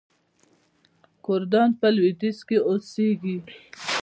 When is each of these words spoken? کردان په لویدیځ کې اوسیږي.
کردان 1.25 1.69
په 1.79 1.87
لویدیځ 1.95 2.37
کې 2.47 2.57
اوسیږي. 2.69 3.37